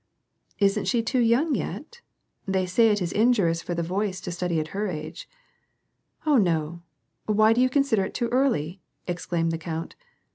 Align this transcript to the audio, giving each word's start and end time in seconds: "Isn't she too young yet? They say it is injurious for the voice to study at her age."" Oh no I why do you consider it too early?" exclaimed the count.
"Isn't 0.57 0.85
she 0.85 1.03
too 1.03 1.19
young 1.19 1.53
yet? 1.53 2.01
They 2.47 2.65
say 2.65 2.89
it 2.89 3.03
is 3.03 3.11
injurious 3.11 3.61
for 3.61 3.75
the 3.75 3.83
voice 3.83 4.19
to 4.21 4.31
study 4.31 4.59
at 4.59 4.69
her 4.69 4.87
age."" 4.87 5.29
Oh 6.25 6.37
no 6.37 6.81
I 7.27 7.33
why 7.33 7.53
do 7.53 7.61
you 7.61 7.69
consider 7.69 8.03
it 8.05 8.15
too 8.15 8.27
early?" 8.29 8.81
exclaimed 9.07 9.51
the 9.51 9.59
count. 9.59 9.93